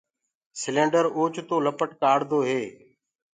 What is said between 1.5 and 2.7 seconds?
لپٽ ڪآڙدو هي۔